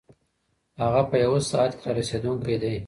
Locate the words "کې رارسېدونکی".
1.79-2.55